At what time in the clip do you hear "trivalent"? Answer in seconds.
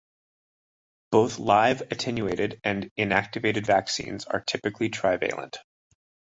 4.89-5.57